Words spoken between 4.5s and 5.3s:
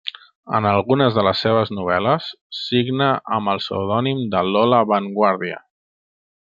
Lola Van